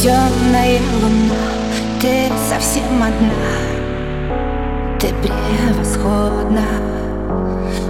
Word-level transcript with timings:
Темная 0.00 0.78
луна, 1.02 1.34
ты 2.00 2.30
совсем 2.48 3.02
одна. 3.02 3.50
Ты 5.00 5.08
превосходна. 5.08 6.62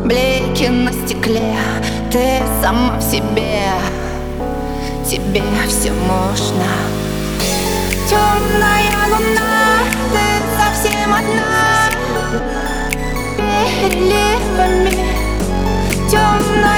Блики 0.06 0.68
на 0.68 0.90
стекле, 0.90 1.54
ты 2.10 2.40
сама 2.62 2.96
в 2.96 3.02
себе. 3.02 3.72
Тебе 5.06 5.42
все 5.68 5.92
можно. 5.92 6.64
Темная 8.08 8.90
луна, 9.10 9.82
ты 10.10 10.24
совсем 10.56 11.12
одна. 11.12 11.90
Переливами 13.36 15.08
Темная 16.10 16.77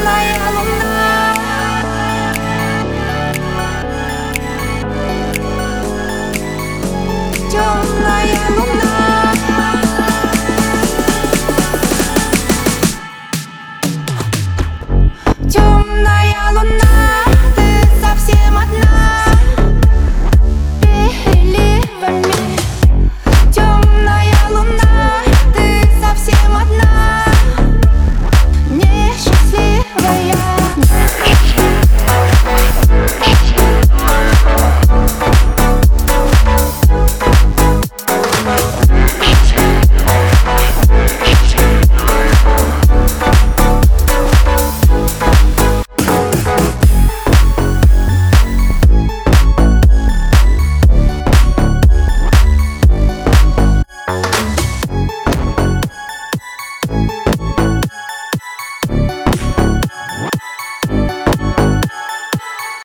yo 7.53 7.90